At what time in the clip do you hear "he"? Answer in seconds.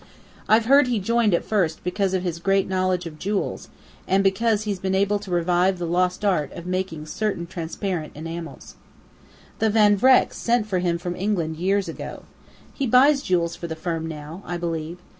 0.87-0.97, 12.73-12.87